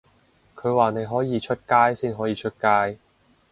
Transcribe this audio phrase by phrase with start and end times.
[0.55, 2.97] 佢話你可以出街先可以出街